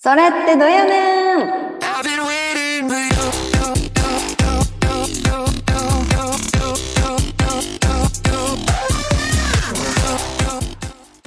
[0.00, 1.78] それってどやねん.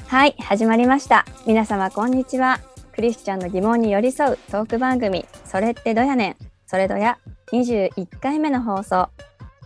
[0.07, 1.26] はい始まりました。
[1.46, 2.62] 皆様こんにちは。
[2.96, 6.35] クリスチャンの疑問に寄り添うトーク番組それってどやねん。
[6.65, 7.17] それどや
[7.51, 9.10] 21回目の放送。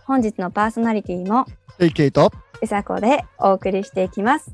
[0.04, 1.46] 本日のパーソナリティも
[1.78, 4.52] エイケイとうさこでお送りしていきます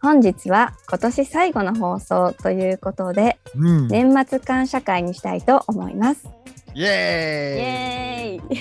[0.00, 6.28] 本日は今年最後の放送ということでうん、年末感謝会にしたいと思います。
[6.74, 8.58] イエーイ。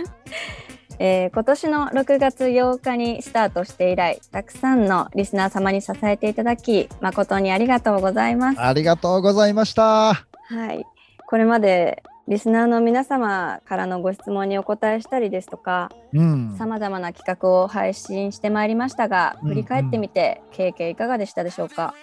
[1.00, 8.60] えー今年の6月8日にスタートして以来たくさんのリスナー様に支えていただき誠にありがとうございます。
[8.60, 10.14] ありがとうございました。
[10.14, 10.84] はい、
[11.26, 21.94] これまでリスナーの皆様からのご質問にお答えしたりですとかうん、さまざまな企画を配信してまいりましたがうん振り返ってみて経験いかがでしたでしょうか、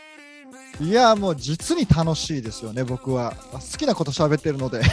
[0.79, 3.33] いやもう実に楽しいですよね僕は。
[3.51, 4.81] 好きなこと喋ってるので。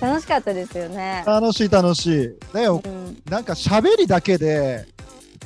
[0.00, 1.22] 楽しかったですよね。
[1.26, 2.56] 楽しい楽しい。
[2.56, 3.22] ねうん。
[3.30, 4.86] なんか喋りだけで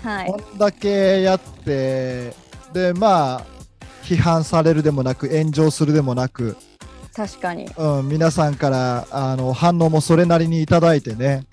[0.03, 0.27] はい。
[0.27, 2.35] こんだけやって
[2.73, 3.45] でまあ
[4.03, 6.57] 批判されるでもなく炎上するでもなく、
[7.15, 11.45] 確かにうん、皆さんからあの反応もそれなりにいただいてね、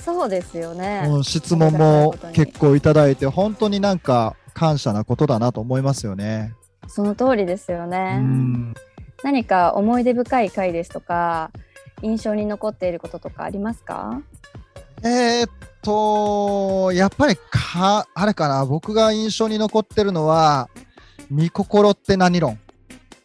[0.00, 1.04] そうですよね。
[1.08, 6.54] うん、質問も結構いただいて本当になんか感謝なことだなと思いますよね。
[6.88, 8.16] その通りですようね。
[8.16, 8.74] ん
[9.22, 11.50] 何か思い出深い回ですとか
[12.02, 14.20] 印象に残っていることとかありますか？
[15.04, 15.50] えーっ
[15.82, 20.68] と、やっぱりか、あれかな、僕が印象に残ってるのは、
[21.28, 22.58] 見心って何論、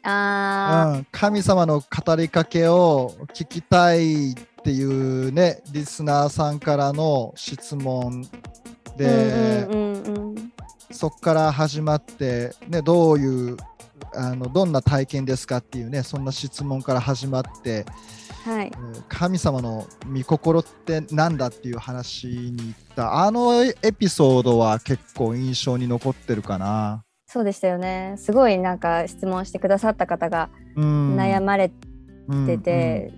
[0.10, 10.54] あうん、神様の語りかけを聞きたいっていうね、リスナーさんからの質問ー、で、うんうんうんうん。
[10.92, 13.58] そこから始まって、ね、どういう
[14.16, 17.86] あの、どんな体験ですかっていうね、そんな質問から始まって、
[18.46, 18.72] はい。
[18.74, 23.26] えー神様の御心ってなんだっていう話に行った。
[23.26, 27.04] あのエピソードは結構印象に残ってるかな。
[27.28, 28.16] そうでしたよね。
[28.18, 31.18] すごいなんか質問してくださった方がうん。
[31.18, 31.72] 悩まれ
[32.30, 33.12] うんてて、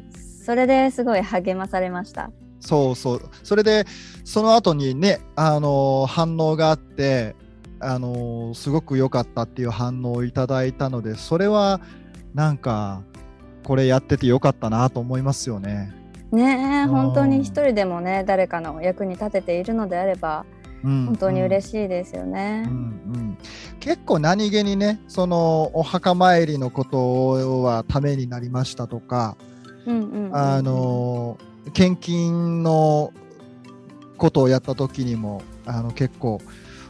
[0.45, 2.25] それですごい励まされました。
[2.25, 3.21] うんそうそう。
[3.43, 3.85] それで
[4.25, 7.35] その後にね、あのー反応があって、
[7.79, 11.79] あのーすごく良かったっていう反応をいただいたのでそれは
[12.33, 13.03] なんか
[13.63, 15.93] これやってて良かったなと思いますよね。
[16.31, 20.45] ね本当に一人でもね誰かの役に立てているのであれば
[20.83, 23.37] 本本当に嬉しいですよね、うんうん、
[23.79, 29.35] 結構何気にねそのお墓参りのことはためになりましたとか、
[29.85, 30.35] うんうんうんうん。
[30.35, 31.37] あの
[31.73, 33.13] 献金の
[34.17, 36.39] ことをやった時にもあの結構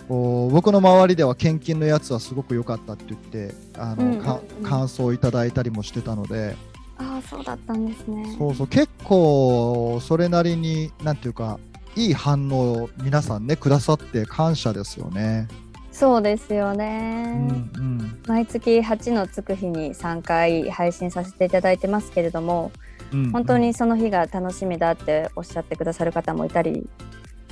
[0.09, 4.23] お僕の周りでは献金のやつはすごく良かったって言ってあの、うんうんうん。
[4.23, 6.55] か感想をいただいたりもしてたので。
[6.97, 8.35] ああそうだったんですね。
[8.37, 8.67] そうそう。
[8.67, 11.59] 結構それなりになんていうか
[11.95, 15.47] いい反応を皆さんねくださって感謝ですよね。
[15.91, 22.71] そうですようね、んうん毎月8のつく日に3回配信させていただいてますけれども
[23.11, 26.83] うん本当にその日が楽しみだっておっしゃってくださる方もいたりい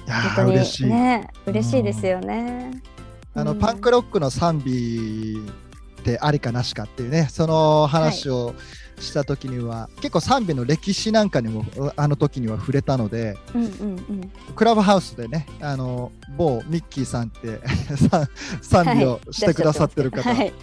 [0.08, 0.86] 本当に嬉しい。
[0.86, 2.72] ね嬉しいですよね。
[3.34, 5.42] あの、うんパンクロックの賛美
[6.00, 8.54] ってありかなしかっていうねその話を
[9.00, 11.66] した時には、結構賛美の歴史なんかにも
[11.96, 13.74] あの時には触れたのでうんうんう
[14.14, 14.32] ん。
[14.56, 17.60] クラブハウスでねあの某ミッキーさんって
[18.10, 18.28] さ
[18.62, 20.54] 賛美をしてくださってる方、はい。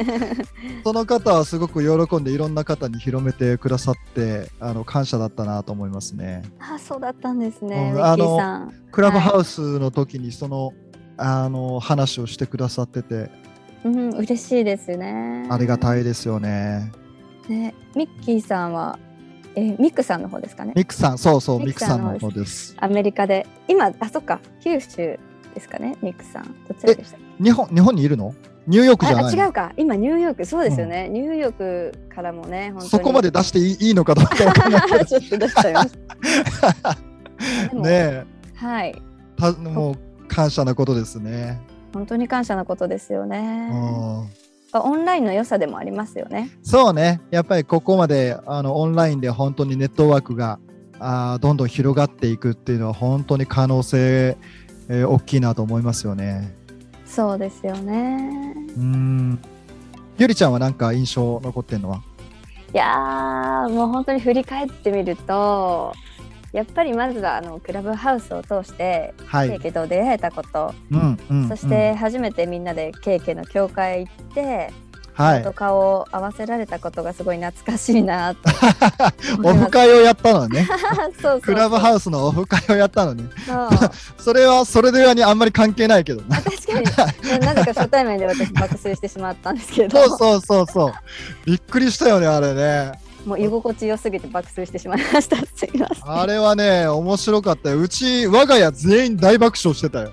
[0.84, 6.42] その方はすごく喜んでいろんな方に広めてくださってあの感謝だったなと思いますね。
[6.58, 7.92] あそうだったんですね。
[7.94, 8.72] うんミッキーさん。
[8.90, 10.72] クラブハウスの時にその、
[11.18, 13.30] あの話をしてくださってて
[13.84, 15.46] うん嬉しいですね。
[15.50, 16.00] ありがたい。
[16.00, 16.90] いですよね。
[17.48, 17.74] ね。
[17.94, 18.98] ミッキーさんは
[19.54, 20.72] えミックさんの方ですかね。
[20.76, 22.76] ミクさん、そうそう、ミミクさんの方です。
[22.78, 23.46] アメリカで。
[23.66, 24.40] 今あそっか。
[24.62, 25.20] 九州で
[25.60, 25.96] すかね。
[26.02, 26.54] ミックさん。
[26.68, 28.34] どちらでした日本、日本にいるの？
[28.66, 29.72] ニューヨークじゃあない違うか。
[29.78, 30.44] 今ニューヨーク。
[30.44, 35.90] そうですよね、ニューヨークからもねそこまで出していいいいのかどうかちょっと出しちゃいまし
[36.82, 36.94] た。
[36.94, 38.94] でどもねはい。
[38.94, 39.94] えたもう
[40.28, 41.60] 感謝なことですね。
[41.94, 43.70] 本当に感謝なことですようね。
[43.70, 44.28] ん
[44.72, 46.50] オンラインの良さでもありますよね。
[46.62, 50.58] そうね、やっぱりここまであのオンラインで本当にネットワークが
[50.98, 54.36] あーどんどん広がっていくっていうのは本当に可能性、
[54.88, 56.54] えー大きいなと思いますよね。
[57.04, 58.54] そうですよね。
[58.76, 59.38] うん。
[60.18, 62.02] ゆりちゃんはなんか印象残ってんのは？
[62.74, 65.94] いやーもう本当に振り返ってみると
[66.52, 69.50] やっぱりまずはあのクラブハウスを通してはい。
[69.50, 74.72] ケーキと出会えたこと、うんうんそして初めてみんなでケーキの教会行って、
[75.18, 78.40] はいと顔を合わせられたことがすごい懐かしいなと
[79.42, 80.64] オフ会をやったのね。
[81.20, 83.24] そうそうクラブハウスのオフ会をやったのね。
[83.44, 83.68] そう
[84.22, 86.28] それはそれではにあんまり関係ないけどね。
[86.30, 90.92] あ確かに、ねなぜか初対面で私爆睡してしまったんですけどそうそうそうそう。
[91.44, 92.92] びっくりしたよね、あれね。
[93.28, 97.78] もう居心地良すぎて爆睡してしまいました すいませんあれはね、面白かったよ。
[97.78, 100.12] うち、我が家全員大爆笑してたよ。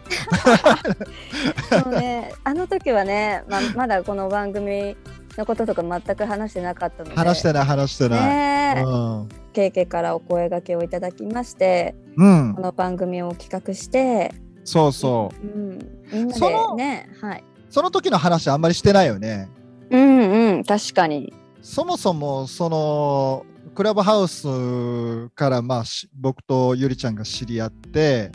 [1.84, 4.98] そうね、あの時はね、ままだこの番組
[5.38, 8.20] のこととか全く話してなかったので話してない、話してない。
[8.22, 9.30] ねえ、うん。
[9.54, 14.34] ケイケイからお声掛けをいただきましてうんこ、の番組を企画して、
[14.66, 15.48] そうそう。
[15.48, 15.80] うん、
[16.12, 19.50] みんなでねはいその時の話あんまりしてないよね。
[19.90, 21.34] うんうん確かに
[21.66, 28.32] そもそも、その、クラブハウスから、まあ、し僕とゆりちゃんが知り合って、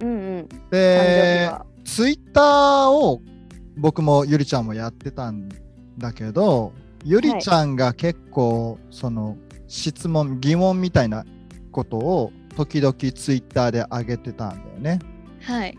[0.00, 0.48] うんうん。
[0.68, 1.64] で、は。
[1.84, 3.22] ツイッターを
[3.76, 5.48] 僕もゆりちゃんもやってたん
[5.96, 6.72] だけど、
[7.04, 9.36] ゆりちゃんが結構、その
[9.68, 11.24] 質問、疑問みたいな
[11.70, 14.98] ことを時々ツイッターで上げてたんだよね。
[15.40, 15.78] はい。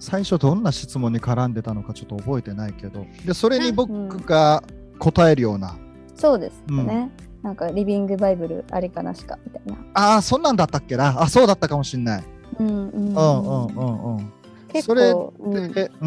[0.00, 4.64] 最初どんな質問に絡んでたのかちょっと覚えてないけど、でそれに僕が
[4.98, 5.78] 答えるような、
[6.20, 7.10] そうですよね、
[7.42, 9.74] なんかリビングバイブルありかなしかみたいな。
[9.94, 12.24] ああ、そんなんだったっけな、あそうだったかもしんない。
[12.58, 12.74] うんうん。
[12.74, 14.32] うんうんうんうん。
[14.68, 15.58] 結それ構、う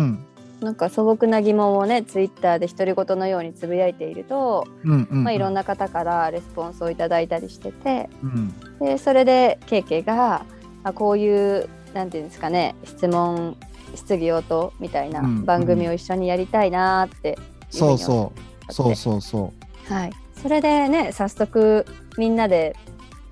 [0.02, 0.26] ん。
[0.62, 10.46] なんか素朴な疑問をねツイッターで独り言のようにつぶやいていると、うんうん、まあ、いろんな、な方からレスポンスをいただいたりしててうん、でそれでケイケイが
[10.84, 13.58] あこういうなんていうんですかね質問
[13.94, 17.38] 質疑応答みたいなうん番組を一緒にやりたいなーって。
[17.70, 18.32] そうそ
[18.70, 19.73] う、そうそうそう。
[19.90, 21.86] はい、それでね早速
[22.18, 22.76] みんなで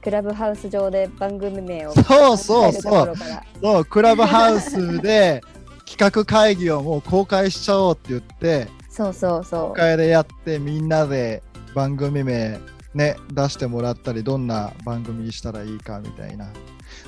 [0.03, 3.13] クラブハウス上で番組名をそうそうそう。
[3.62, 5.42] そう、クラブハウスで
[5.86, 11.44] 企画会議をもう公開しちゃおうって言って、そうそうそ公開でやってみんなで
[11.75, 12.59] 番組名
[12.94, 16.50] ね、出してもらったり、どんな番組にしたらいいかみたいな。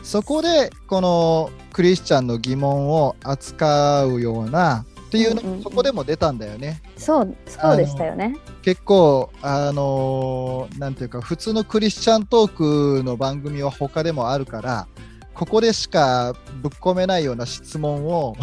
[0.01, 6.81] そこで、このクリスチャンの疑問を扱うような、っていうの、うんうんうんそこでも出たんだよね。
[6.97, 8.35] うそうそうでしたよね。
[8.63, 14.87] 結構、あのーなんていうか、普通のクリスチャントークの番組は他でもあるから、
[15.35, 18.35] ここでしかぶっ込めないような質問を、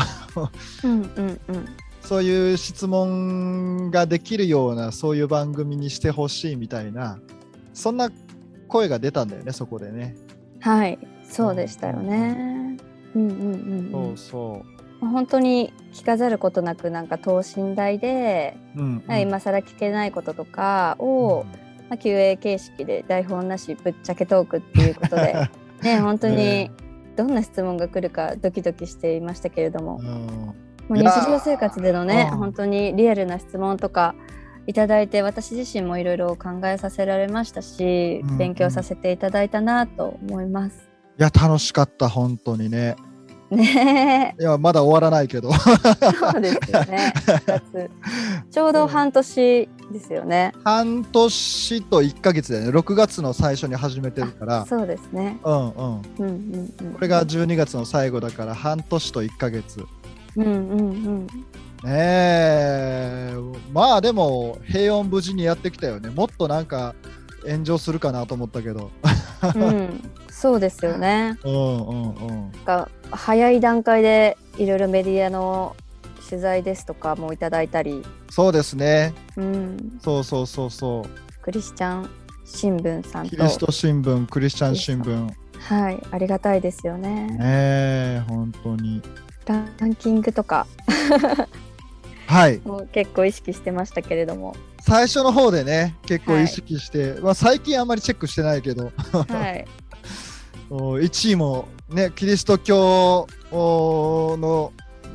[0.85, 1.69] うんうんうん
[2.01, 7.19] そういう質問ができるような、そういう番組にしてほしいみたいな、
[7.75, 8.11] そんな
[8.69, 10.17] 声が出たんだよね、そこでね。
[10.61, 12.77] はいそうでしたよね。
[13.15, 14.63] うんうんうんうんそ
[15.07, 18.81] 本当に聞かざることなくなんか等身大で、う。
[18.81, 21.45] うん、なんか今更聞けないこととかを、
[21.89, 25.35] まあ、QA 形式で台本なしぶっちゃけトークっていうことで
[25.83, 26.71] ね本当にね。
[27.17, 29.99] どんな質問が来るかドキドキしていましたけれども。
[30.01, 30.07] う、ん。
[30.07, 30.55] も
[30.91, 32.39] う日常生活でのねうん。
[32.39, 34.15] 本当にリアルな質問とか
[34.67, 38.39] いただいて私自身もいろいろ考えさせられましたし、うん。
[38.39, 40.89] 勉強させていただいたなと思います。
[41.19, 42.97] いや、楽しかった、本当にね。
[43.51, 45.51] ねいや、まだ終わらないけど。
[45.51, 47.91] えそうですよね1月
[48.51, 50.53] ちょうど半年ですよね。
[50.65, 52.71] 半年と1ヶ月だよね。
[52.71, 54.67] 6月の最初に始めてるから。
[54.67, 55.39] そうですね。
[55.45, 55.73] うんうん。
[55.73, 56.93] うんうんうん。
[56.95, 59.85] これが12月の最後だから半年と1ヶ月。
[60.37, 61.27] うんうんうん。
[61.27, 61.33] ね
[61.85, 63.35] え。
[63.73, 66.11] まあでも平穏無事にやってきたよね。
[66.11, 66.95] もっとなんか
[67.49, 68.91] 炎上するかなと思ったけど。
[69.55, 71.39] うん、そうですよね。
[71.45, 72.53] うんうんうん。
[73.11, 75.77] 早い段階でいろいろメディアの
[76.29, 79.15] 取材ですとかもいただいたり、そうですね。
[79.37, 81.43] うん、そうそうそうそう。
[81.43, 82.11] クリスチャン
[82.45, 85.27] 新聞さんとキリスト新聞、クリスチャン新聞。
[85.27, 87.37] ねはいありがたいですよね。
[87.41, 89.03] え、本当に。
[89.47, 90.67] ランキングとか
[92.27, 92.61] はい。
[92.65, 99.80] も結構意識してましたけれども、最初の方でね、結構意識して、まあ最近あんまりチェックしてないけど、はい、お
[100.71, 104.73] 1位もね、キリスト教おの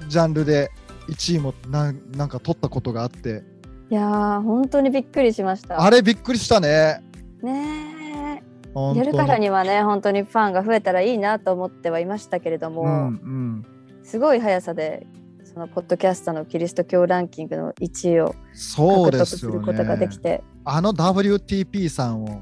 [0.09, 0.69] ジャンルで
[1.07, 3.43] 1位もなんなんか取ったことがあって、
[3.89, 5.81] いやー本当にびっくりしました。
[5.81, 7.01] あれびっくりしたね。
[7.41, 8.43] ね
[8.75, 13.65] やるからにはね本当にファンが増えたらいいなと思ってはいましたけれども、うんうん。
[14.03, 15.07] すごい速さで
[15.45, 20.21] そのポッドキャストのキリスト教ランキングの1位を獲得ですることができね。
[20.21, 22.41] て、あの WTP さんを、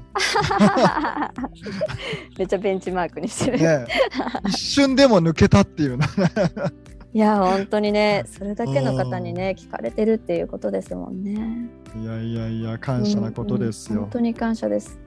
[2.38, 3.58] めっちゃベンチマークにしてる。
[3.58, 3.86] ね、
[4.48, 6.06] 一瞬でも抜けたっていうね。
[7.12, 11.70] いや本当にねそれだけの方にね聞かれてるっていうことですもんね。
[11.96, 14.10] いやいやいや、感謝なことですようんうん本。
[14.10, 14.98] 当に感謝です。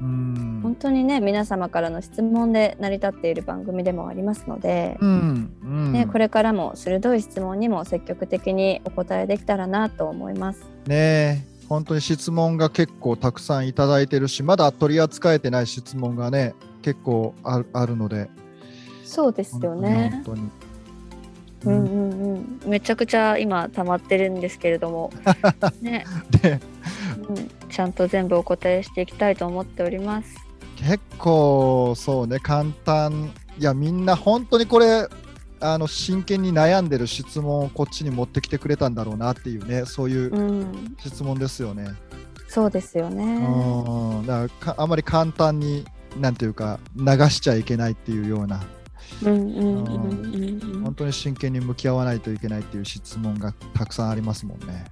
[0.00, 10.66] うん本当にね皆様からの質問で成り立っている番組でもありますので、うんうんね、これからも鋭い質問にも積極的にお答えできたらなと思います。
[10.86, 18.28] ね本当に質問が結構たくさんいただいてるし、まだ取り扱えてない質問がね、結構あるあるので。
[19.04, 20.22] そうですよね。
[20.24, 20.50] 本当に。
[21.64, 22.60] うんうんうん。
[22.66, 25.10] めちゃくちゃ今溜まってるんですけれども、
[25.80, 26.04] ね、
[26.42, 26.60] で、
[27.28, 30.34] うん、ちゃんと全部お答えしていきたいと思っております。
[30.76, 33.32] 結構そうね、簡単。
[33.58, 35.08] いや、みんな本当にこれ、
[35.64, 41.88] あの真剣に悩んでる質問をこっちに持ってきてくれたんだろうなっていうね、そういううん、質問ですよね。
[42.48, 43.24] そうですよね。
[43.24, 45.86] うん、だからかあまり簡単に、
[46.20, 48.62] なんていうか、流しちゃいけないっていうような、
[49.22, 50.94] うんうんうんうんうん本。
[50.94, 54.84] 当に真剣に向き合わないといけないっていう質問がたくさんありますもんね。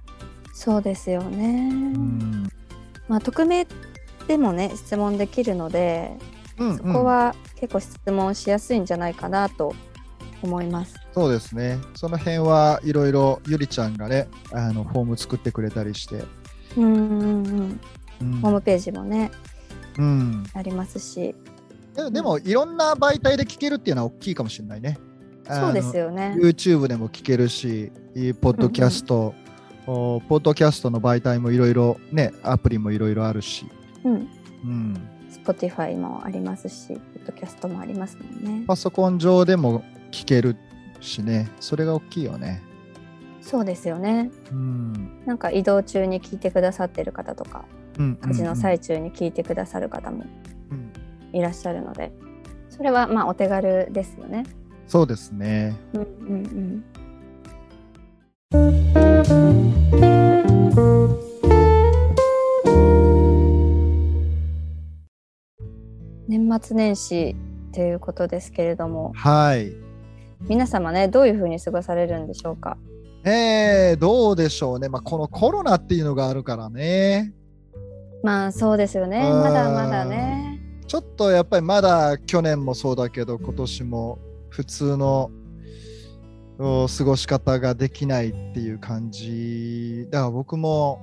[0.53, 1.69] そうですよね。
[1.71, 2.49] うん、
[3.07, 3.67] まあ匿名
[4.27, 6.17] でもね質問できるので、
[6.57, 9.73] うんそこは結構質問しやすいんじゃないかなと
[10.47, 10.95] 思います。
[11.13, 11.79] そうですね。
[11.95, 16.23] その辺はいろいろゆりちゃんがね、あのフォーム作ってくれたりして、
[16.77, 17.79] うんうんうん。
[18.21, 19.31] うんホームページもね
[19.97, 21.35] うん、ありますし、
[21.95, 24.97] ででもいろんな媒体で聞けるっていうのは大きいかもしれないね。
[25.49, 26.05] そうですよ。
[26.05, 26.35] よね。
[26.39, 27.91] YouTube でも聞けるし、
[28.41, 29.35] ポッドキャスト、
[29.85, 33.67] おポッドキャストの媒体もいろいろね、アプリもいろいろあるし、
[34.03, 34.29] うん。
[34.63, 35.09] うん、
[35.45, 38.63] Spotify もありますし、ポッドキャストもありますもんね。
[38.65, 39.83] パソコン上でも
[40.13, 40.55] 聞ける
[41.01, 42.61] しね、それが大きいよね。
[43.41, 44.29] そうですよね。
[44.51, 47.65] うん、なんか移動中に聞いてくださってる方とか、
[47.97, 50.23] うん、家事の最中に聞いてくださる方も
[50.71, 50.93] うん
[51.33, 52.13] いらっしゃるので、
[52.69, 54.45] それはまあお手軽ですよね。
[54.87, 55.75] そうですね。
[55.93, 56.83] うんうんうん。
[66.27, 67.35] 年末年始
[67.73, 69.82] ということですけれども、はい。
[70.47, 72.77] 皆様ね、どういうふうに過ごされるんでしょうか？
[73.23, 74.89] えー、どうでしょうね。
[74.89, 77.33] まあ、このコロナっていうのがあるからね。
[78.21, 79.29] まあそうですよね。
[79.29, 80.59] うんまだまだね。
[80.85, 84.19] ちょっとやっぱりまだ去年もそうだけど今年も
[84.49, 85.31] 普通の
[86.59, 91.01] お過ごし方ができないっていう感じだから僕も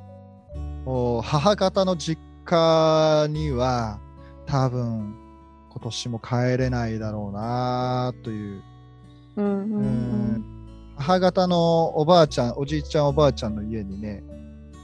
[0.87, 3.99] お母方の実家には
[4.47, 5.16] 多分
[5.70, 8.62] 今年も帰れないだろうなという、
[9.37, 9.85] うんうんううん
[10.37, 10.45] ん
[10.97, 14.23] 母方のおばあちゃんおじいちゃんおばあちゃんの家にね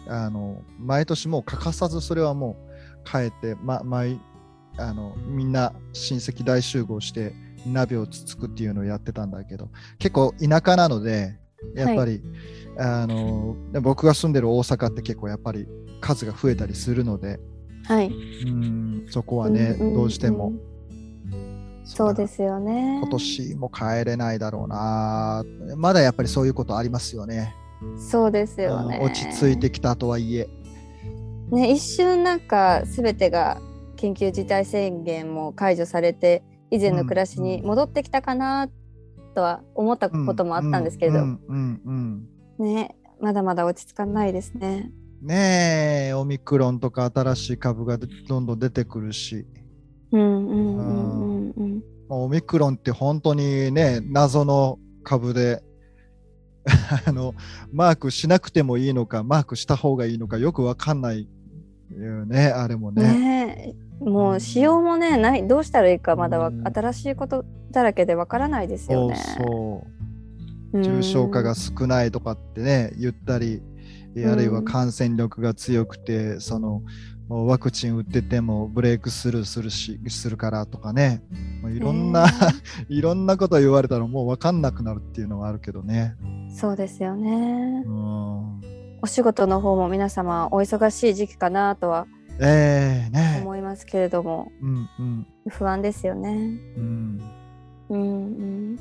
[0.08, 2.56] あの毎年もう欠かさずそれはも
[3.04, 4.18] う帰って、ま、毎
[4.78, 7.34] あのみんな親戚大集合して
[7.66, 11.38] 鍋をつつくっていうのをやってたんだけど結構田舎なので
[11.74, 12.22] やっぱり、
[12.78, 15.66] あので僕が住んでる大阪って結構やっぱり
[16.00, 17.40] 数が増えたりするので
[17.86, 18.08] はい。
[18.08, 20.52] うんそこはね、どうしても。
[21.86, 22.98] そうですよね。
[23.00, 25.44] 今年も帰れないだろうな
[25.76, 27.54] まだやっぱりそういうことありますよね。
[27.96, 28.98] そうですよね。
[28.98, 30.48] うん落ち着いてきたとはいえ。
[31.50, 33.60] ね、一瞬なんか全てが
[33.96, 38.68] 緊急事態宣言も解除されて以前の暮らしに戻ってきたかな
[39.34, 41.24] とは思ったこともあったんですけれど、
[42.58, 44.90] ねまだまだ落ち着かないですね。
[45.00, 49.46] うんねえ、オミクロンとか新しい株がどんどん出てくるし、
[50.12, 51.82] うんうんうんうんうん。
[52.08, 55.62] まあオミクロンって本当にね、謎の株で、
[57.06, 57.34] あの
[57.72, 61.28] マークしなくてもいいのか、マークした方がいいのか、よくわかんない
[61.90, 63.02] よね、あれもね。
[63.02, 69.16] ねもう使用もねないどうしたらいいかまだわうん新しいことだらけでわからないですよね。
[69.38, 69.90] そう。
[69.90, 73.62] うん重症化が少ないとかってね、言ったり、
[74.14, 76.82] んあるいは感染力が強くて、その
[77.28, 81.22] ワクチン打っててもブレイクスルーするしするからとかね、
[81.74, 82.32] いろんな、ね
[82.88, 86.14] いろんなこと言われたらもう分かんなくなるっていうのはあるけどね。
[86.50, 87.90] そうですよねう。
[87.90, 88.60] ん、
[89.02, 92.06] お仕事の方も皆様お忙しい時期かなとは
[92.38, 93.40] ええね。
[93.42, 96.30] 思いますけれどもうんうん不安ですよね。
[96.76, 97.20] うん。
[97.88, 98.76] うんうん。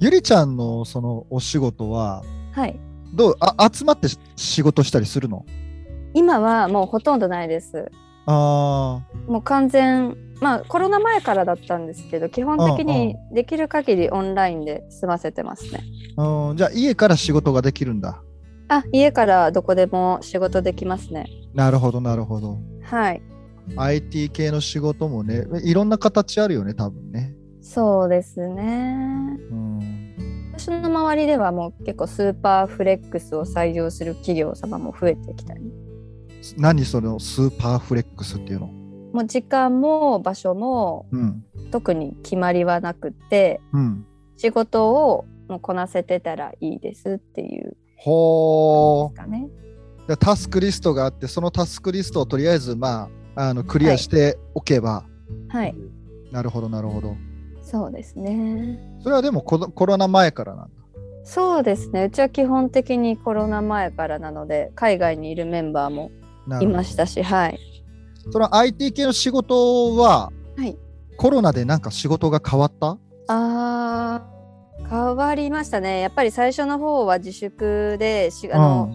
[0.00, 2.22] ゆりちゃんのそのお仕事は
[2.52, 2.78] はい。
[3.14, 3.36] どう？
[3.40, 5.44] あ集まって仕事したりするの？
[6.16, 7.90] 今はもうほとんどないです。
[8.24, 15.84] あもう完全まあコロナ前からだったんですけど基本的にできる限りオンラインで済ませてますね。
[16.16, 18.22] ーうんじゃあ家から仕事ができるんだ。
[18.68, 21.26] あ家からどこでも仕事できますね。
[21.52, 22.56] なるほどなるほど。
[22.82, 23.20] はい。
[23.76, 27.34] IT 系の仕事もね、いろんな形あるよね、多分ね。
[27.60, 29.38] そうですね。
[29.50, 35.60] うん、私の周りではもう結構スーパーフレックスを採用する企業様も増えてきたり
[36.56, 38.66] 何そのスーパーフレックスっていうの？
[38.66, 41.44] もう時間も場所もうん。
[41.72, 44.06] 特に決まりはなくてうん。
[44.36, 49.48] 仕事をもうこなせてたらいいですっていうほですかね。
[50.04, 50.08] ー。
[50.08, 55.04] でタスクリストがあってそのタスクリストをとりあえずまああのクリアしておけば、
[55.48, 55.74] はい、
[56.30, 57.16] なるほどなるほど
[57.62, 58.78] そうですね。
[59.02, 60.70] それはでもコロナ前からなんだ
[61.24, 62.04] そうですね。
[62.04, 66.12] うちは基本的にコロナ前からなので、海外にいるメンバーも
[66.62, 67.58] いましたし、はい。
[68.30, 70.76] その IT 系の仕事ははい。
[71.16, 72.98] コロナでなんか仕事が変わった？
[73.28, 76.00] あー変わりましたね。
[76.00, 78.94] やっぱり最初の方は自粛でしあの、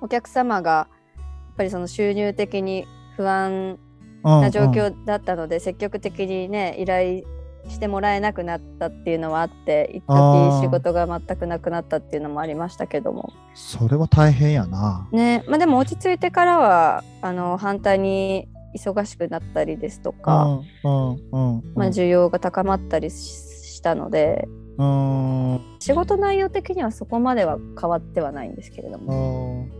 [0.00, 3.78] お客様がやっぱりその収入的に不安
[4.22, 7.22] なな状況だったので、積極的にね依頼
[7.68, 15.08] してもらえなくなったっていうのはあって一時仕事が全くなくなったっていうのもありましたけどもそれは大変やな。
[15.12, 29.62] ねまあでも落ち着いてからはあの反対に忙しくなったりですとか、うんうんうんまあ、需要が高まったりししたのでうん仕事内容的にはそこまでは変わってはないんですけれども。
[29.72, 29.78] うん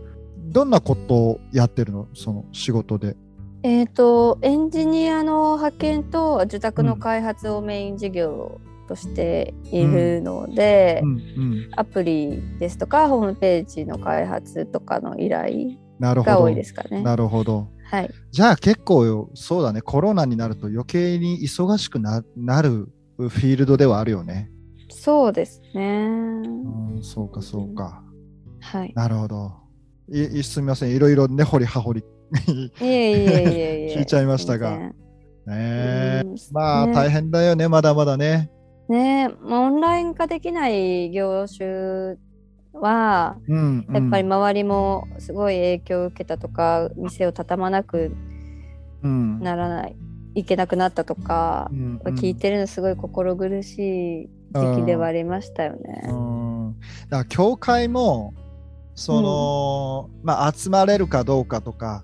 [0.51, 2.07] どんなことをやってるの？
[2.15, 3.15] その仕事で。
[3.61, 16.55] えー、とエンジニアの派遣と受託の開発をメイン事業としているので、うんうん、アプリですとかホームページの開発とかの依頼が多い。
[16.55, 17.01] ですかね。
[17.01, 17.67] なるほど。
[17.91, 22.87] はい、じゃあ結構よそうだねコロナになると余計に忙しくななる
[23.17, 24.49] フィールドではあるよね。
[24.89, 26.43] そうですね。
[26.45, 28.03] うん、そうかそうか。
[28.61, 28.93] はい。
[28.95, 29.53] なるほど。
[30.11, 32.03] いいすみませんいろいろ根掘り葉掘り
[32.79, 33.95] いえいえいえいえ。
[33.99, 34.77] 聞いちゃいましたが。
[34.77, 34.93] ね
[35.47, 38.51] えうんまあ、ね大変だよねまだまだね。
[38.87, 42.17] ねまあオンライン化できない業種
[42.73, 43.95] はうん、うん。
[43.95, 48.11] やっぱり周りもすごい影響を受けたとか、店を畳まなく
[49.01, 49.39] うん。
[49.39, 49.95] ならない
[50.35, 52.15] いけなくなったとかう、んうん。
[52.15, 56.03] 聞いてるのすごい心苦しい時期ではありましたよね。
[56.09, 56.79] うん。
[57.09, 58.33] だから教会も
[58.95, 62.03] その、まあ集まれるかどうかとか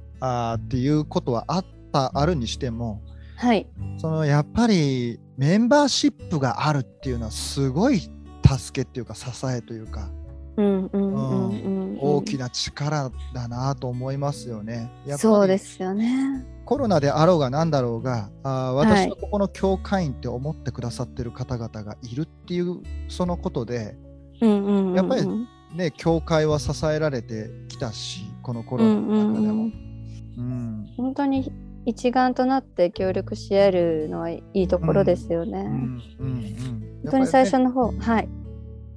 [0.52, 3.02] あーっていうことはあったあるにしても
[3.38, 3.68] はい、
[3.98, 10.10] そのやっぱりメンバーシップがあるっていうのはすごい助けっていうか支えというか
[10.58, 14.74] 大きな力だなと思いますよね。
[14.76, 16.46] やっぱりそうですよね。
[16.64, 23.98] コロナであろうがなんだろうがあ私のここの教会員って思ってくださってる方々がいるっていうそのことで
[24.40, 25.28] やっぱり
[25.76, 29.54] ね教会は支えられてきたしこのコロうんナの中でも。
[29.54, 29.95] うんうん、うん
[30.36, 31.52] 本当に
[31.86, 35.60] 一丸となって協力し合えるのはいいところですよね。
[35.60, 38.28] うんうんうん本当に最初の方、はい、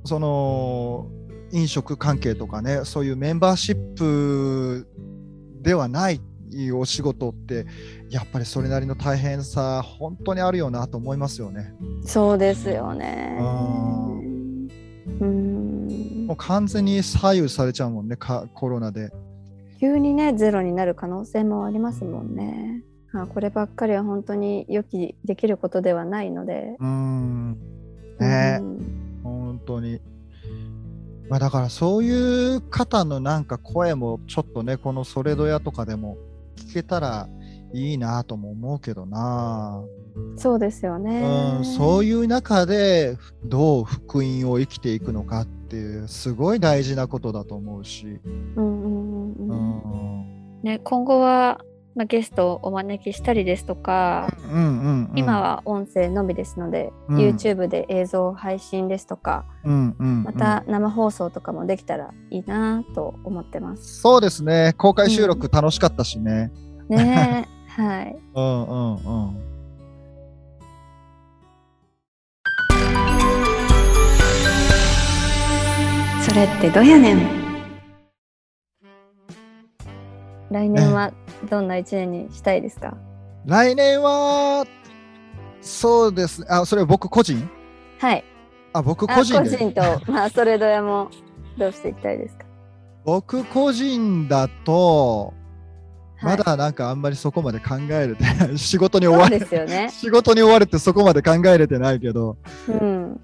[0.05, 1.07] その
[1.53, 4.88] 飲食関係とかねそういうメンバーシップ
[5.61, 6.20] ではない
[6.74, 7.66] お仕事って
[8.09, 11.74] やっぱりそれなりの大変さ本当にあるよなと思いますよね。
[12.05, 13.37] そうですよね。
[13.38, 14.09] あ
[15.20, 19.11] うんもう完全に左右されちゃうもんねかコロナで。
[19.80, 22.82] 急にねゼロになる可能性もありますもんね。
[23.12, 26.76] あこればっかりは本当に予期できることではないので。
[26.78, 27.56] うん
[28.18, 30.00] ねうん本当に。
[31.28, 36.16] まあだからそういう方のなんか声もちょっとねこのソレド屋とかでも
[36.56, 37.28] 聞けたら
[37.72, 39.82] いいなとも思うけどな、
[40.36, 41.56] そうですよね。
[41.58, 48.20] うん、そういう中でどう福音を生きていくのかっていうすごい大事なことだと思うし、
[48.56, 48.77] うん、
[50.62, 51.60] ね、今後は、
[51.94, 57.18] まあ、ゲストをお招きしたりですとか、うんうんうん今は音声のみですので、うん。
[57.18, 60.22] YouTube で映像配信ですとか、うんうんうん。
[60.22, 64.00] また生放送とかもできたらいいなと思ってます。
[64.00, 64.74] そうですね。
[64.76, 66.52] 公開収録楽しかったしね。
[66.88, 68.16] ねはい。
[68.34, 69.48] うんうんうん。
[76.22, 77.47] それってどやねん？
[80.50, 81.12] 来年は
[81.50, 82.96] どんな一年にしたいですか、
[83.46, 84.64] 来年は
[85.61, 86.46] そうですね。
[86.50, 87.48] あそれは僕個人？
[87.98, 88.24] はい。
[88.72, 89.50] あ僕あ個人で。
[89.50, 91.11] 個人と、 まあ、それぞれも
[91.58, 92.44] どうしていきたいですか？
[93.04, 95.32] 僕個人だと
[96.16, 96.37] はい。
[96.38, 99.88] まだなんかあんまりそこまで考えれてない 仕事に追われですよね。
[99.92, 102.37] 仕事に追われてそこまで考えれてないけど。
[102.68, 103.20] うん。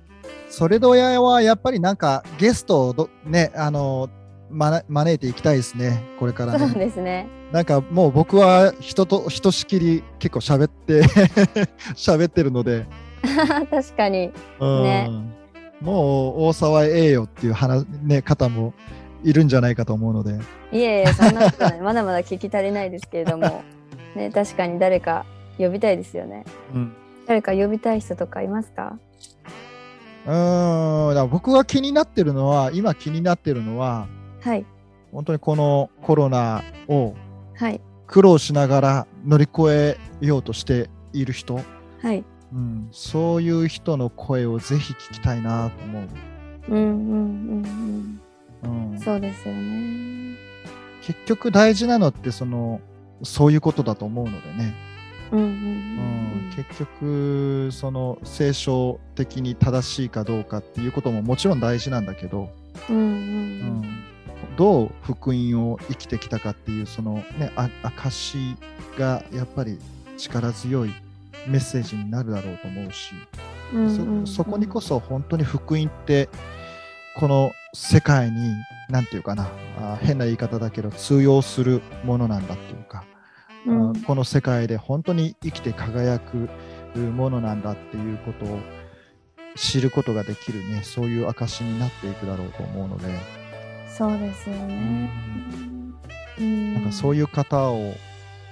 [0.50, 4.08] それどやはやっぱりなんかゲストをどねあの
[4.54, 7.26] 招いていきたいですねこれからそうねですね。
[7.52, 11.02] なんかもう僕は人とひとしきり結構喋って
[11.94, 12.86] 喋ってるので、
[13.70, 14.32] 確かに。
[14.60, 14.82] うん。
[14.82, 15.10] ね。
[15.80, 18.72] もう大沢栄誉っていう話、ね、方も
[19.22, 20.32] いるんじゃないかと思うので。
[20.72, 21.80] いえいえ、そんなことない。
[21.82, 23.62] まだまだ聞き足りないですけれども、
[24.16, 24.78] ね、確かに。
[24.78, 25.24] 誰か
[25.58, 26.44] 呼びたいですよね。
[26.74, 26.92] うん。
[27.26, 28.96] 誰か呼びたい人とかいますか？
[30.26, 31.08] うーん。
[31.10, 34.06] だから僕が気になってるのは今気になってるのは
[34.44, 34.66] はい。
[35.12, 37.14] 本当にこのコロナを
[37.54, 37.80] はい。
[38.07, 41.61] 苦労しながら乗り越えようとしている人、
[42.02, 42.22] はい。
[42.52, 46.09] うん、そういう人の声をぜひ聞きたいなと思う。
[46.68, 48.20] うんうんうん
[48.62, 49.00] うんうん。
[49.00, 50.37] そうですよね。
[51.02, 52.80] 結局大事なのってその
[53.22, 54.74] そういうことだと思うのでね、
[55.33, 62.50] うんうんうん結局その聖書的に正しいかどうかっていうことももちろん大事なんだけど、
[62.88, 62.96] うん。
[62.96, 63.11] うんううん
[63.80, 64.03] ん
[64.56, 68.56] どう福音を生きてきたかっていうそのねあ証
[68.98, 69.78] がやっぱり
[70.16, 70.94] 力強い
[71.46, 73.12] メッセージになるだろうと思うし、
[73.72, 74.26] うんうんうん。
[74.26, 76.28] そそこにこそ本当に福音って
[77.16, 78.54] この世界に
[78.88, 83.04] 何て言うかなあ変な言い方だけど通用するものなんだっていうか、
[83.66, 86.50] うんあこの世界で本当に生きて輝く
[86.98, 88.58] ものなんだっていうことを
[89.56, 93.06] 知ることができるねそういう証になっていくだろうと思うので、
[93.96, 95.11] そうですよね。
[96.38, 96.74] うん。
[96.74, 97.92] なんかそういう方を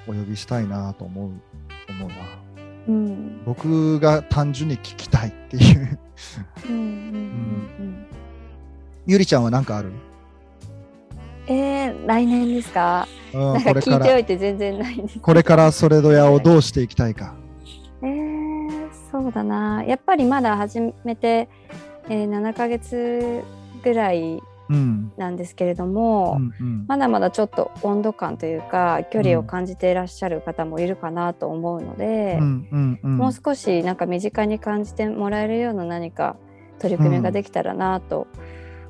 [0.07, 1.31] お呼びしたいなと思う
[1.91, 2.15] 思うな
[2.89, 3.43] うん。
[3.45, 5.99] 僕が単純に聞きたいっていう
[6.69, 6.89] うんうんう
[7.83, 8.07] ん
[9.07, 9.95] ゆりちゃんは何かある、うん。
[11.55, 13.09] えー、来年ですか？
[13.35, 15.19] うん、なんか聞いておいて全然ないんです。
[15.19, 17.35] これからそれどやをどうしていきたいか。
[18.03, 19.83] えー、そうだな。
[19.85, 21.49] やっぱりまだ始めて、
[22.09, 23.43] えー、7ヶ月
[23.83, 24.41] ぐらいうん。
[25.17, 26.85] なんですけれども、うんうん。
[26.89, 33.17] まだまだちょっと温度感というか距離を感じていらっしゃる方もいるかなと思うので、うんうんうん。
[33.17, 36.37] もう少しなんか身近に感じてもらえるような何か
[36.79, 38.27] 取り組みができたらなと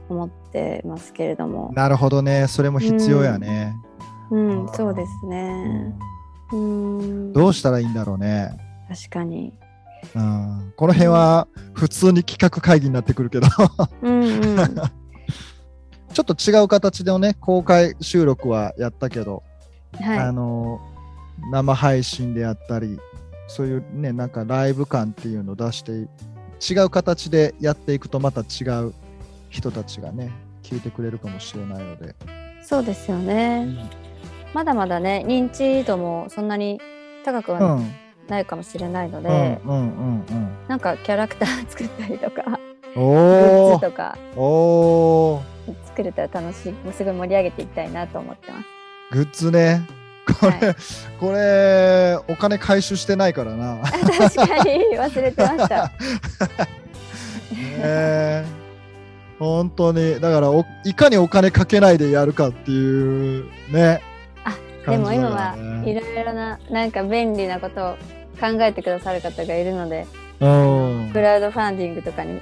[0.09, 2.47] 思ってますけれども、なるほどね。
[2.49, 3.75] それも必要やね。
[4.31, 5.53] うん、そうですうね。
[5.55, 5.99] ん。
[6.53, 8.51] うん、どうしたらいいんだろうね。
[8.89, 9.53] 確かに。
[10.15, 13.47] うん、この辺は普通に企画会議になってくるけど。
[14.03, 14.57] うんうん、
[16.13, 19.43] ちょっと違う形でのね公開収録はやったけど、
[20.01, 20.81] あはの
[21.51, 22.99] 生配信であったり
[23.49, 25.93] そういうねなんかライブ感っていうのを出して
[26.73, 28.95] 違う形でやっていくとまた違う
[29.51, 30.31] 人たちがね
[30.63, 32.15] 聞いてくれるかもしれないので、い、
[32.63, 33.91] そうですよね。
[34.55, 36.81] まだまだね認知度もそんなに
[37.25, 37.59] 高くうん。
[37.59, 37.81] は
[38.29, 40.25] ないかもしれないのうんで、うんうん。
[40.69, 42.45] なんかキャラクター作ったりとか
[42.95, 44.17] うんグおーッズとか。
[44.37, 45.53] おー
[45.93, 48.67] 作れたら楽しいもうすごい盛り上げていきたいなと思ってます。
[49.13, 49.87] グッズね。
[50.41, 50.77] これ、はい。
[51.21, 53.83] これお金回収してないからな。
[53.83, 54.81] あ確かに。
[54.97, 55.93] 忘れてました。
[57.55, 58.45] ね
[59.39, 60.19] 本当に。
[60.21, 64.01] だからおいかにお金かけないでやるかっていうね。
[64.45, 64.57] あ
[64.91, 67.97] でも今はいろいろななんか便利なことを
[68.41, 70.07] 考えてくださる方がいるので
[70.41, 71.11] うん。
[71.13, 72.41] クラウドファンディングとかに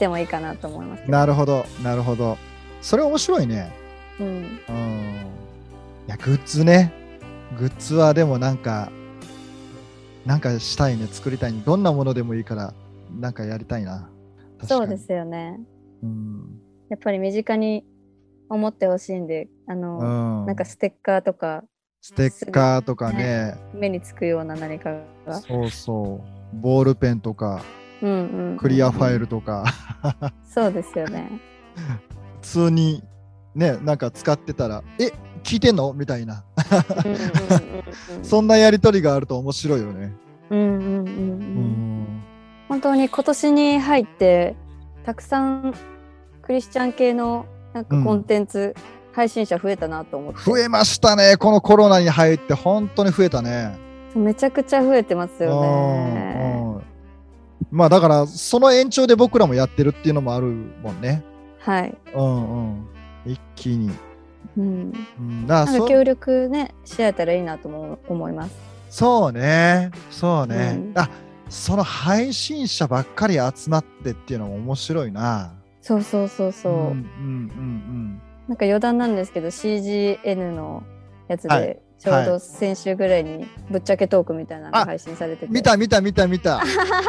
[0.00, 1.12] してもいいかなと思いますけど。
[1.12, 2.38] なるほどなるほど。
[2.80, 3.70] それ面白いね。
[4.18, 5.26] うん、うん。
[6.06, 6.90] いやグッズね。
[7.58, 8.90] グッズはでもなんか
[10.24, 11.06] なんかしたいね。
[11.06, 11.62] 作りたいね。
[11.66, 12.72] どんなものでもいいから
[13.18, 14.08] なんかやりたいな。
[14.62, 15.60] そうですよね。
[16.02, 17.84] うん、やっぱり身近に
[18.48, 21.64] 思ってほしいんであの、うん、なんかステッカーとか
[22.00, 24.94] ステッカーとかね目につくような何か
[25.26, 25.40] が。
[25.42, 26.56] そうそう。
[26.56, 27.62] ボールペンとか
[28.02, 28.50] うんうん。
[28.52, 29.64] うんクリアファイルとか、
[30.44, 31.40] そうですよね。
[32.42, 33.02] 普通に
[33.54, 35.92] ねなんか使ってたらえ聞いてんの？
[35.94, 36.44] みたいな。
[37.04, 37.26] うんうんうん
[38.18, 38.24] うん。
[38.24, 40.12] そんなやりとりがあると面白いよね。
[40.50, 42.02] うんうんうんううん。
[42.02, 42.22] ん
[42.68, 44.56] 本当に今年に入って
[45.04, 45.74] たくさん
[46.42, 48.74] クリスチャン系のなんかコンテンツ、
[49.12, 50.40] 配信者増えたなと思って。
[50.40, 51.36] 増えましたね。
[51.38, 53.78] このコロナに入って本当に増えたね。
[54.14, 55.68] めちゃくちゃ増えてますよね。
[55.68, 56.82] うんうん
[57.70, 61.22] まあだからその延長で僕らもやってるっていうのもあるもんね。
[61.60, 62.86] はい、うんうん。
[63.26, 63.90] 一気に、
[64.56, 68.56] うん、うん、だから協力ねし合えたらいいなとも思います。
[68.88, 69.90] そうね。
[70.10, 70.92] そうね、うん。
[70.98, 71.10] あ
[71.48, 75.52] その配信者ばっかり集まってっていうのも面白いな。
[75.82, 76.72] そうそうそうそう。
[76.72, 80.82] うんうんうんなんか余談なんですけど CGN の
[81.28, 81.60] やつはい。
[81.60, 85.46] でちょうど先週ぐらいにぶっちゃけトークみたいなのが配信されてて。
[85.46, 86.62] うん見た見た見た見た。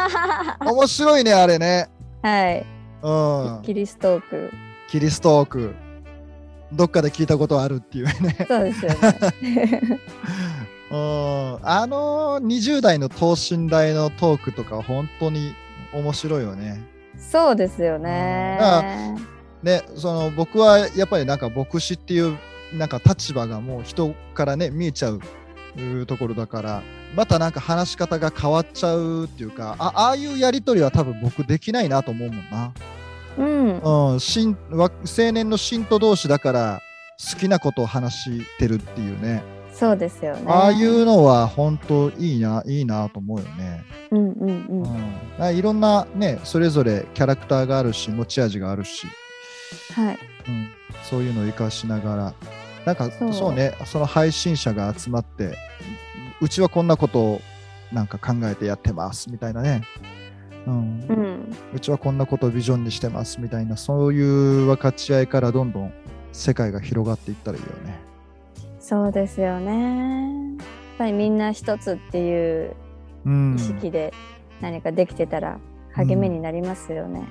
[0.60, 1.88] 面白いねあれね。
[2.22, 2.66] はい、
[3.02, 3.62] うん。
[3.64, 4.52] キリストーク。
[4.90, 5.74] キリストーク。
[6.74, 8.46] どっかで聞いたことあるっていうね。
[8.48, 10.00] そうですよね。
[10.92, 11.60] うん。
[11.62, 15.56] あの20代の等身大のトークとか本当に
[15.94, 16.82] 面白いよね。
[17.18, 18.60] そうですよね。
[19.64, 22.38] ね、その僕はやっぱりなんか牧師っていう
[22.74, 25.20] なんか立場がもう人からね見えちゃう
[25.78, 26.84] うところだから
[27.16, 32.74] またなんか話し方が変わっちゃうっていうかあああいうやり取りは多分僕できないなと思うもんな。
[33.38, 36.82] うんうん、信わ青年の信徒同士だから
[37.34, 39.42] 好きなことを話してるっていうね
[39.74, 40.44] そうですよね。
[40.48, 43.84] ああいうのは本当いいないいなと思うよね。
[44.12, 45.46] うんうんうん。
[45.48, 49.08] うん、いろんなねそれぞれキャラクターがあるし持ち味があるし、
[49.96, 50.20] はい。
[50.48, 50.68] うん、
[51.04, 52.34] そういうのを生かしながら
[52.86, 55.58] なんかそそううねその配信者が集まって
[56.42, 57.42] うちはこんなことを
[57.92, 59.84] なんか考えてやってますみたいなね、
[60.66, 61.56] うんう、ん。
[61.74, 65.94] うちはこんなことをビジョンにしてますみたいなそういう分かち合いからどんどん
[66.32, 68.00] 世界が広がっていったらいいよね。
[68.80, 70.56] そうですよね。
[70.58, 70.68] やっ
[70.98, 72.76] ぱりみんな一つっていう
[73.26, 74.14] うん意、識で
[74.62, 75.60] 何かできてたら
[75.94, 77.28] 励みになりますよね。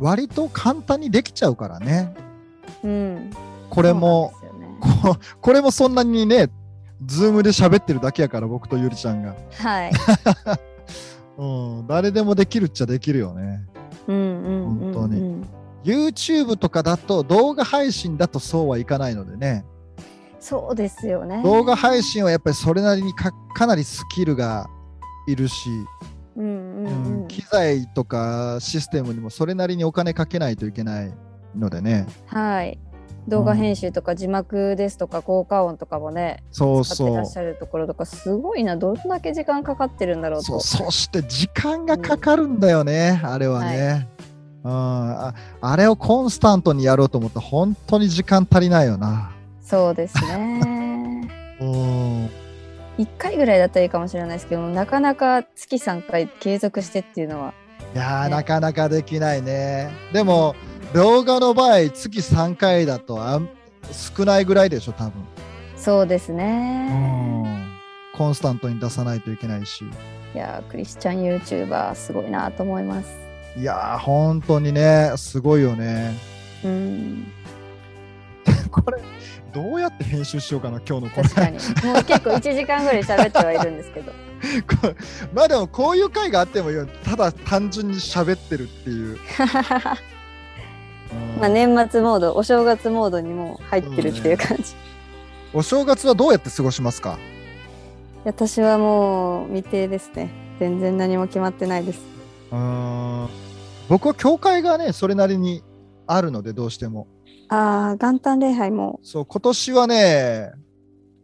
[0.00, 2.14] 割と簡単にできちゃうからね
[2.82, 3.30] うん。
[3.70, 4.32] これも。
[4.80, 6.50] ここれもそんなにね、
[7.04, 9.34] ズームで喋ってるだけやから、僕とゆりちゃんが。
[9.54, 9.92] はい。
[11.38, 11.44] う
[11.82, 13.64] ん、誰でもできるっちゃできるよね。
[14.08, 14.92] うんうん。
[14.92, 15.44] 本当に
[15.84, 19.64] YouTube とかだと、動画配信だとそうはいかないのでね、
[20.40, 21.42] そうですよね。
[21.42, 24.68] 動画配信はやっぱりそれなりにかかなりスキルが
[25.26, 25.68] いるし、
[26.36, 27.28] うんうんううんん。
[27.28, 31.12] 機材とかシステムにもそれなりにお金かけないといけない
[31.56, 32.06] のでね。
[32.26, 32.78] はい。
[33.28, 37.36] 動画編集とか字幕ですとか効果音とかもね、そうそう使ってらっし。
[37.36, 40.46] ゃるところとかすごいなどんだけ時間かかってるんだろうと。
[40.46, 44.08] そうそして時間がかかるんだよね、あれはね、
[44.64, 45.34] うんあ。
[45.60, 49.32] あれをコンスタントにやろうと思ったら本当に時間足りないよな。
[49.62, 51.28] そうですね。
[51.60, 52.30] うん
[52.98, 57.54] 1回ぐらいだったらいいかもしれないですけどなかなか月3回継続してっていうのは
[57.94, 59.90] いやなかなかできないね。
[60.12, 60.54] でも
[60.94, 63.48] 動画の場合月3回だとあん
[63.92, 65.12] 少ないぐらいでしょ多分、
[65.76, 66.90] そうですうね。
[66.90, 67.78] ん。
[68.14, 69.84] コンスタントに出さないといけないし。
[70.34, 73.08] いやークリスチャン YouTuber すごいなと思います。
[73.56, 76.14] いやー本当にねすごいよね。
[76.64, 77.32] うん
[78.70, 78.98] これ
[79.52, 84.12] どうやって編集しようかな今日の確かにもう結構1時間ぐらい喋ってはいるんですけど
[84.90, 84.94] こ
[85.32, 86.70] まあでもこういう回があっても
[87.04, 89.18] ただ単純に喋ってるっていう、う ん
[91.40, 94.74] まあ年末モードお正月モードにもう入ってるっていう感じ、
[95.54, 97.18] お正月はどうやって過ごしますか？
[98.24, 100.30] 私はもう未定ですね。
[100.58, 102.00] 全然何も決まってないです。
[102.50, 103.28] うーん。
[103.88, 105.62] 僕は教会がねそれなりに
[106.06, 107.06] あるのでどうしても。
[107.48, 109.00] ああ元旦礼拝も。
[109.02, 110.52] そう今年はね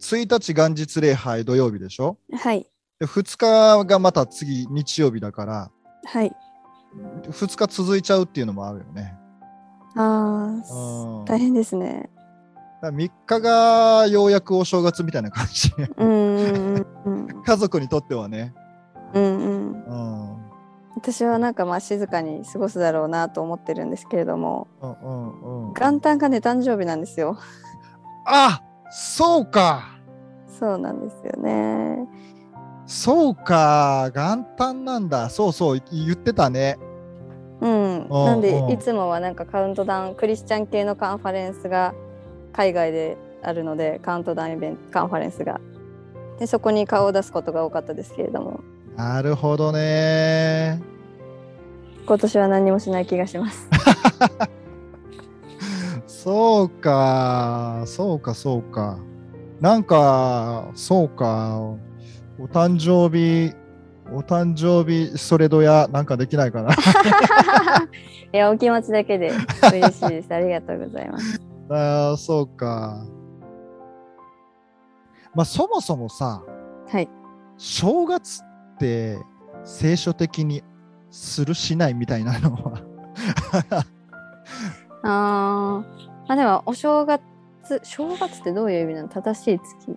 [0.00, 2.18] 1日元日礼拝土曜日でしょ？
[2.32, 2.66] はい。
[3.00, 5.70] で2日がまた次日曜日だから。
[6.06, 6.32] はい。
[7.28, 9.14] 2日続いちゃうっていうのもあるよね
[9.96, 10.02] あう
[10.56, 11.22] ん。
[11.22, 12.10] あ大変ですね。
[12.82, 15.72] だ3日がようやくお正月みたいな感じ。
[17.44, 18.54] 家族にとってはね。
[19.14, 19.84] うんうん。
[19.86, 20.44] うん。
[20.96, 24.68] 私はなんかまあ静かに過ごすだろうなと思ってるんですけれども。
[24.80, 25.74] うんうんうん。
[25.74, 27.38] 元旦がね誕生日なんですよ。
[28.26, 29.98] あそうか。
[30.58, 32.06] そうなんですよね。
[32.86, 34.10] そうか。
[34.14, 35.30] 元旦なんだ。
[35.30, 36.78] そうそう言ってたね
[37.64, 38.04] うん。
[38.04, 41.94] うんなんでうんいつもはなんかカウントダウンクリスチャン系のカンファレンスが
[42.52, 45.60] 海外であるのでカウントダウンイベントカンファレンスが
[46.38, 48.60] でそこに顔を出すことが多かったですけれども。
[48.96, 50.80] なるほどね
[52.06, 53.68] 今年は何もしない気がします。
[56.06, 58.98] そうかそうかそうか。
[59.60, 61.58] なんかそうか
[62.38, 63.54] お誕生日
[64.14, 66.72] お誕生日それどやなんかできないかな。
[68.32, 70.34] いやお気持ちだけで嬉しいです。
[70.34, 71.40] ありがとうございます。
[71.70, 73.04] あーそうか。
[75.34, 76.42] まあそもそもさ
[76.90, 77.08] はい。
[77.56, 79.18] 正月って
[79.64, 80.62] 聖書的に
[81.10, 82.82] するしないみたいなのは。
[85.02, 86.32] あー。
[86.32, 87.22] あでもお正月
[87.82, 89.08] 正月ってどういう意味なの？
[89.08, 89.90] 正しい月。
[89.90, 89.96] わ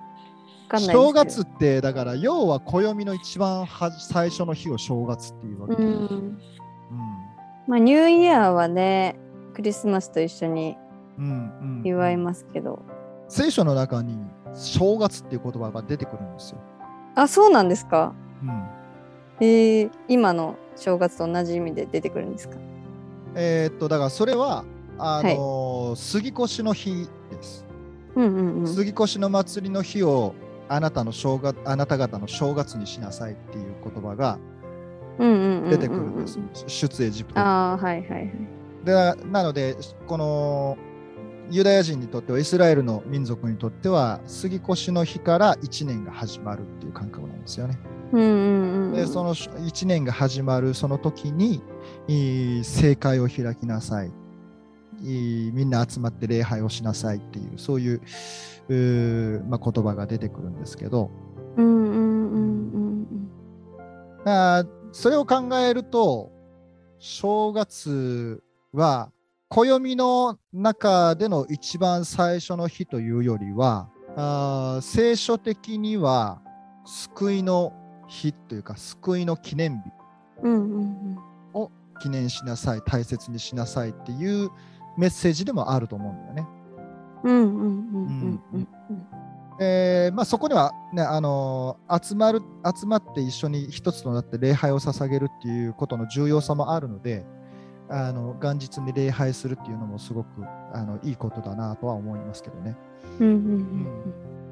[0.68, 5.94] かんない正月ってだから要は暦の一番は最初の日を正月っていうわけ、ううん。
[5.94, 6.38] ん。
[7.68, 9.16] まあニューイヤーはね
[9.54, 10.78] クリスマスと一緒に
[11.18, 12.80] うんうん祝いますけど、
[13.28, 14.18] 聖書の中に
[14.54, 16.60] 正月っていう言葉が出てくるんですよ、
[17.16, 18.14] あそうなんですか？
[18.44, 18.68] うん。
[19.40, 22.58] えー、今の正月と同じ意味で出てくるんですか？
[23.36, 24.64] えーっとだからそれは
[25.00, 27.66] あのー杉越の日です、
[28.16, 28.68] うんうんうん。
[28.68, 30.36] 杉越の祭りの日を
[30.70, 34.40] あなたの正月あなた方の正月にしなさいっていう言葉が
[35.18, 38.32] 出てくるんです、出エジプトにああはいはいはい
[38.84, 38.94] で
[39.30, 39.76] なので
[40.08, 40.78] この
[41.50, 47.78] ユダヤ人にとってはイスラエルの民族にとっては杉越の日から1年が始まるっていう感覚なんですよね。
[48.12, 51.62] でその1年が始まるその時に
[52.64, 54.12] 正会を開きなさい。
[55.04, 58.02] いみんな集まって礼拝をしなさいっていうそういう
[58.70, 61.12] うーまあ、言葉が出てくるんですけど。
[61.56, 63.08] うんうんうんうん
[64.26, 66.32] あーそれを考えると
[67.00, 68.42] 正月
[68.74, 69.12] は
[69.50, 76.42] 暦の中での一番最初の日というよりはあー聖書的には
[76.86, 77.74] 救いの
[78.08, 79.92] 日というか救いの記念日
[81.54, 84.50] を記念しなさい大切にしなさいっていう
[84.98, 86.48] メッセージでもあると思うんだよね。
[90.26, 92.42] そこには、ねあのー集まる
[92.80, 97.26] 集まって一緒に一つとなって礼拝を捧げるっていうことの重要さもあるので
[97.90, 100.30] あの元日に礼拝するっていうのもすごく
[100.74, 102.76] あのいいことだなとは思いますけどね。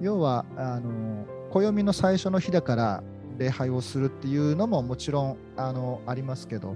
[0.01, 3.03] 要はあの暦の最初の日だから
[3.37, 6.75] 礼拝をするっていうのももちろんあのありますけど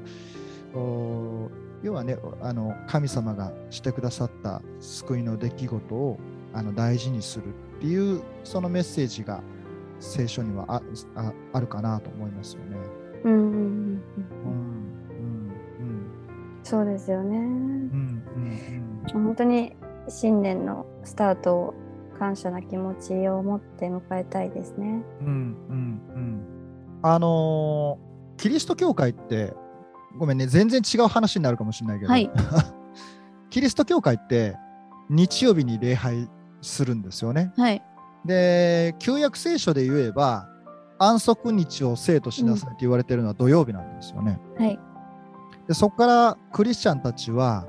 [0.73, 1.49] お
[1.83, 6.19] 要はねあの神様がしてくださった救いの出来事を
[6.53, 7.45] あの大事にする
[7.77, 9.41] っていうそのメッセージが
[9.99, 10.81] 聖書にはあ
[11.15, 12.77] ああるかなと思いますよね。
[13.23, 14.01] うんうんうんうん
[15.79, 16.01] うん
[16.63, 17.37] そうですよね。
[17.37, 19.75] うんうんうん本当に
[20.07, 21.73] 新年のスタートを
[22.19, 25.01] 感謝な気持ちを持って迎えたいですね。
[25.21, 26.41] うんうんうん
[27.01, 29.53] あのーキリスト教会って
[30.19, 32.29] ごめんね全然違う話になるかもしれないけど、はい
[33.49, 34.55] キリスト教会って
[35.09, 36.29] 日曜日に礼拝
[36.61, 37.51] するんですよね。
[37.57, 37.81] はい。
[38.25, 40.47] で旧約聖書で言えば
[40.99, 44.39] 安息日を生としなさいって言われてるのは土曜日なんですよね。
[44.57, 44.79] はい。
[45.67, 47.65] でそこからクリスチャンたちは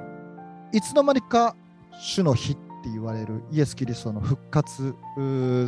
[0.72, 1.56] いつの間にか
[1.98, 4.94] 主の日って言われるイエス・キリストの復活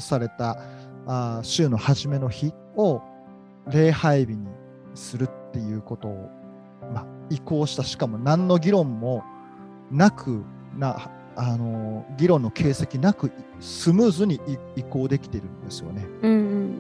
[0.01, 0.59] された
[1.07, 3.03] あー週の初めの日を
[3.69, 4.49] 礼拝日に
[4.95, 6.42] するっていうことを、まあ、
[7.31, 9.23] 移行したしかも何の議論も
[9.91, 10.43] なく
[10.77, 13.31] な、あのー議論の形跡なく
[13.61, 16.07] スムーズに移移行できてるんですよね。
[16.23, 16.73] うんうん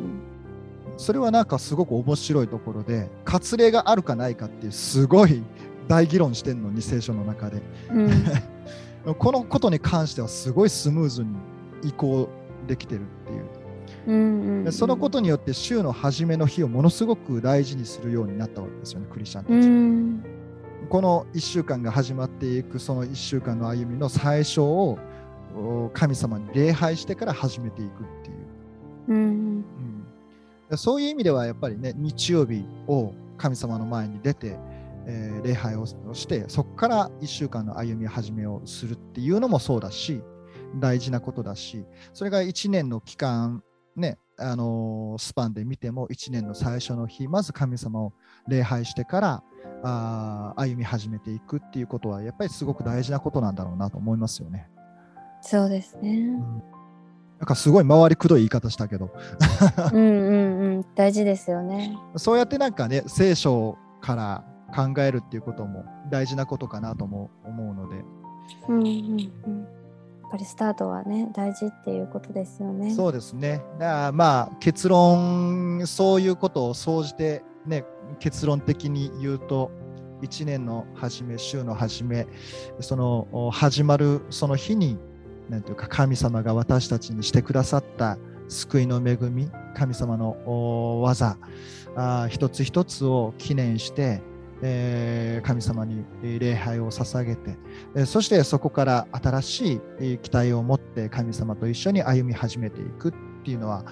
[0.98, 5.42] それはなんかすごく面白いところで割礼があるかないかっていうすごい
[5.88, 7.62] 大議論してんのに聖書の中で。
[7.90, 8.10] うん。
[9.06, 11.30] う んこのことに関してはすごいスムーズに
[11.82, 12.28] 移行
[12.68, 13.44] できてるっていう。
[14.06, 19.91] うんうんでそのことによって週の初めの日をものすごく大事にするようになったわけですよねクリスチャンたうち、ん
[20.92, 24.98] この1週間が始まっていくその1週間の歩みの最初を
[25.56, 28.36] お神様に礼拝してから始めていくっていう。
[29.08, 29.16] うん。
[29.16, 30.04] うん。
[30.68, 34.58] でそういう意味ではやっぱりね日曜日を神様の前に出て、
[35.06, 40.20] えー礼拝をしてそこから1週間の歩み始めをするっていうのもそうだし
[40.76, 43.64] 大事なことだしそれが1年の期間
[43.96, 48.12] ねあのースパンで見ても1年の最初の日まず神様を
[48.46, 49.42] 礼拝してから
[49.82, 54.68] あー歩み始めていくっていうことはやっぱりすごく大事なことなんだろうなと思いますよね。
[55.40, 56.30] そうですね。
[57.38, 59.10] なんかすごい回りくどい言い方したけど
[59.92, 60.84] うんうんうん。
[60.94, 61.98] 大事ですよね。
[62.16, 67.96] そうやってなんかね、聖書から考えるっていうことも大事なことかなとも思うので、
[68.68, 69.18] うんうんうん。
[69.18, 69.26] や
[70.28, 72.94] っぱりスタートはね大事っていうことですよね。
[72.94, 73.60] そうですね。
[73.80, 77.84] だからまあ結論、そういうことを総じてね、
[78.18, 79.70] 結論的に言うと、
[80.22, 82.26] 1年の初め、週の初め、
[82.80, 84.98] その始まるその日に、
[85.48, 91.36] なんていうか神様が私たちにしてくださった救いの恵み、神様の技
[91.96, 94.22] あ一つ一つを記念して、
[94.62, 97.56] えー神様に礼拝を捧げて、
[98.06, 103.12] そしてそこから新しい期待を持って神様と一緒に歩み始めていくっ
[103.44, 103.84] ていうのは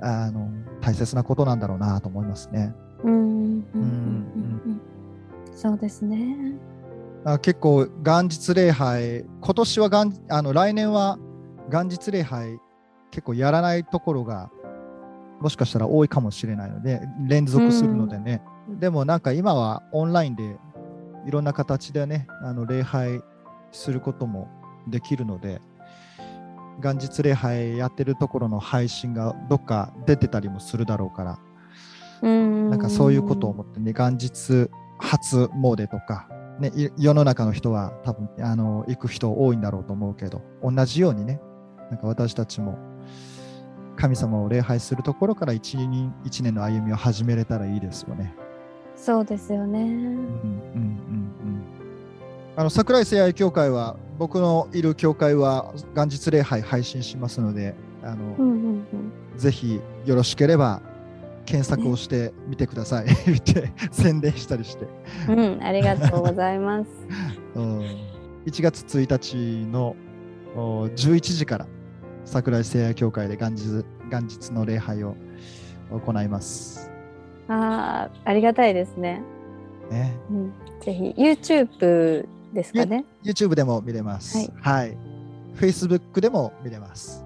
[0.00, 0.50] あの
[0.80, 2.74] 大切なことなんだろうなと思いますね。
[3.04, 4.80] うんうんうんうんうん。
[5.52, 6.54] そうですね。
[7.24, 11.18] あ結構元日礼拝今年は元あの来年は
[11.70, 12.58] 元日礼拝
[13.10, 14.50] 結構やらないところが
[15.40, 20.56] もしかしたら多いかもしれないので連続するのでね、でもなんか今はオンラインで
[21.26, 23.20] いろんな形でねあの礼拝
[23.72, 24.48] することも
[24.88, 25.60] できるので
[26.80, 31.47] 元日礼拝やってるところの配信がどっか出てたりもするだろうからうん。
[32.22, 41.40] なんかそういうことを思ってね、元日初詣とか、ね、い世の中の人は多分あの行く人多いんだろうと思うけど、同じようにね、
[41.90, 42.78] なんか私たちも
[43.96, 48.34] 神様を礼拝するところから一人一年の歩みを始めれたらいいですよね。
[48.96, 49.80] そうですよね。
[49.80, 51.28] うんうんうんうん
[52.58, 59.38] あの桜井聖愛教会は僕のいる教会は元日礼拝配信しますのであの、うんうんうん。
[59.38, 60.82] ぜひよろしければ
[61.48, 63.06] 検索をしてみてください。
[63.90, 64.86] 宣伝したりして。
[65.28, 66.90] うん、ありがとうございます。
[67.56, 67.80] うん
[68.44, 69.96] 1月1日の
[70.54, 71.66] お11時から
[72.24, 75.16] 桜井聖夜教会で元日元日の礼拝を
[75.90, 76.90] 行います。
[77.48, 79.22] ああ、ありがたいですね。
[79.90, 83.06] ね、うん、ぜひ YouTube ですかね。
[83.24, 84.52] YouTube でも見れます。
[84.60, 84.96] はい。
[85.56, 87.24] Facebook でも見れます。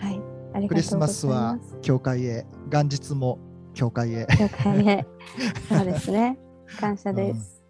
[0.00, 0.68] はい。
[0.68, 1.56] クリスマスは。
[1.82, 3.38] 教会へ、元日も
[3.80, 4.26] 教会へ。
[4.38, 5.06] 了解ね。
[5.66, 6.36] そうですね。
[6.78, 7.64] 感謝です。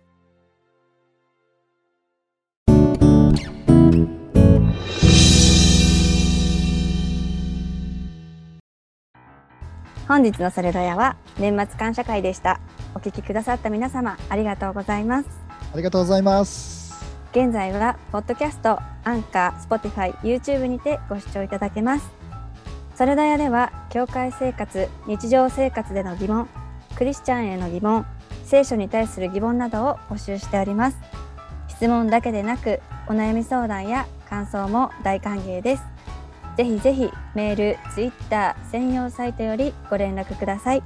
[10.09, 12.61] 本日のそれどやは年末感謝回でした。
[12.97, 15.29] お聞きくださった皆様ありがとうございます。
[15.73, 16.91] ありがとうございます。
[17.31, 22.20] 現在はポッドキャスト、 Anchor、Spotify、YouTube にてご視聴いただけます。
[23.01, 26.51] それどやでは教会生活、日常生活での疑問、
[26.97, 28.05] クリスチャンへの疑問、
[28.45, 30.99] 聖書に対する疑問などを募集しております。
[31.67, 35.83] 質問だけでなく、お悩み相談や感想も大歓迎です。
[36.59, 40.83] ぜひぜひメール、ツイッター専用サイトよりご連絡ください。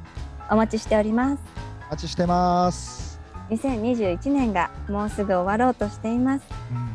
[0.48, 1.42] お待ちしております。
[1.88, 3.20] お待ちしてます。
[3.50, 6.44] 2021年がもうすぐ終わろうとしています。
[6.70, 6.93] うん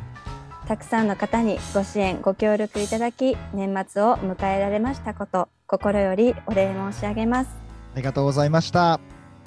[0.70, 7.50] たくさんの方にご支援ご協力いただき年末を迎えられましたこと心よりお礼申し上げます
[7.96, 8.94] ありがとうございました。
[8.94, 9.00] あ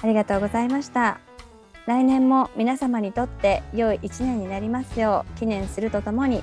[0.02, 1.20] りがとうございました
[1.86, 6.42] 来年も皆様にとって良い一年になりますよう記念するとともに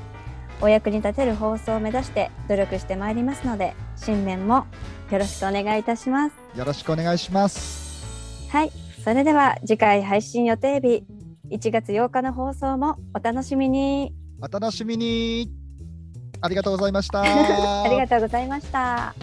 [0.61, 4.65] お役に立てる放送を目指して努力してまいりますので新年も
[5.11, 8.47] よろしくお願いいたしますよろしくお願いします。
[8.49, 8.71] はい
[9.03, 11.03] それでは次回配信予定日
[11.49, 15.49] 1月8日の放送もお楽しみにお楽しみに。
[16.41, 17.21] ありがとうございました。
[17.83, 19.13] ありがとうございました。